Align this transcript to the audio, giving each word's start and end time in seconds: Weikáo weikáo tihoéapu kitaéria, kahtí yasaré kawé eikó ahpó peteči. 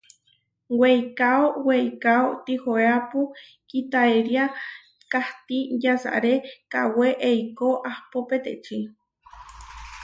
Weikáo 0.79 1.43
weikáo 1.65 2.25
tihoéapu 2.45 3.19
kitaéria, 3.69 4.45
kahtí 5.11 5.57
yasaré 5.83 6.33
kawé 6.71 7.07
eikó 7.29 7.67
ahpó 7.91 8.17
peteči. 8.29 8.77